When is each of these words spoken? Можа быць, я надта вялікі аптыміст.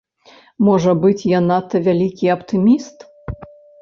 Можа 0.67 0.95
быць, 1.03 1.27
я 1.37 1.41
надта 1.49 1.81
вялікі 1.89 2.33
аптыміст. 2.37 2.99